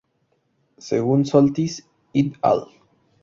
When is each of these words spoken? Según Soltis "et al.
Según 0.79 1.27
Soltis 1.27 1.87
"et 2.15 2.33
al. 2.41 2.65